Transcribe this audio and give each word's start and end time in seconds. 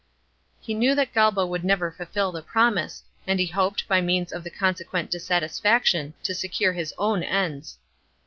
He 0.59 0.73
knew 0.73 0.95
that 0.95 1.13
Galba 1.13 1.45
would 1.45 1.63
never 1.63 1.91
fulfil 1.91 2.31
the 2.31 2.41
promise, 2.41 3.03
and 3.27 3.39
he 3.39 3.45
hoped, 3.45 3.87
by 3.87 4.01
means 4.01 4.33
of 4.33 4.43
the 4.43 4.49
consequent 4.49 5.11
dissatisfaction, 5.11 6.15
to 6.23 6.33
secure 6.33 6.73
his 6.73 6.91
own 6.97 7.21
ends. 7.21 7.77